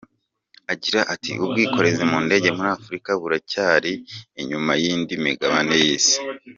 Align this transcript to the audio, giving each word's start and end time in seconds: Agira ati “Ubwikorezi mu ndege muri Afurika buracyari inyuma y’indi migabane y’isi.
Agira 0.73 1.01
ati 1.13 1.31
“Ubwikorezi 1.43 2.03
mu 2.11 2.17
ndege 2.25 2.49
muri 2.57 2.69
Afurika 2.77 3.09
buracyari 3.21 3.93
inyuma 4.41 4.71
y’indi 4.81 5.13
migabane 5.25 5.73
y’isi. 5.83 6.17